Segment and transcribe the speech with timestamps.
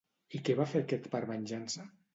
[0.39, 1.91] I què va fer aquest per venjança?